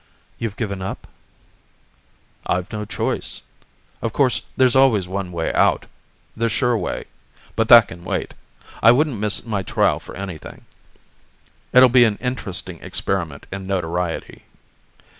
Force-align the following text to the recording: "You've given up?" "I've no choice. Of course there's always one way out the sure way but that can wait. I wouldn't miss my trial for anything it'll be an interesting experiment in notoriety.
"You've 0.39 0.55
given 0.55 0.81
up?" 0.81 1.05
"I've 2.47 2.73
no 2.73 2.85
choice. 2.85 3.43
Of 4.01 4.13
course 4.13 4.41
there's 4.57 4.75
always 4.75 5.07
one 5.07 5.31
way 5.31 5.53
out 5.53 5.85
the 6.35 6.49
sure 6.49 6.75
way 6.75 7.05
but 7.55 7.67
that 7.69 7.89
can 7.89 8.03
wait. 8.03 8.33
I 8.81 8.91
wouldn't 8.91 9.19
miss 9.19 9.45
my 9.45 9.61
trial 9.61 9.99
for 9.99 10.15
anything 10.17 10.65
it'll 11.71 11.87
be 11.87 12.05
an 12.05 12.17
interesting 12.19 12.81
experiment 12.81 13.45
in 13.51 13.67
notoriety. 13.67 14.45